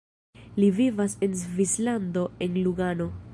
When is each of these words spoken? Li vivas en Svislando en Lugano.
Li 0.61 0.69
vivas 0.77 1.15
en 1.27 1.35
Svislando 1.43 2.25
en 2.47 2.59
Lugano. 2.65 3.11